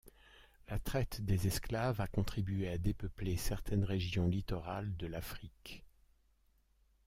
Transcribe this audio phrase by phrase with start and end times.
[0.67, 5.83] La traite des esclaves a contribué à dépeupler certaines régions littorales de l'Afrique.